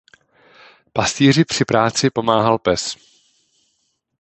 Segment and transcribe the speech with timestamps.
[0.93, 2.97] Pastýři při práci pomáhal pes.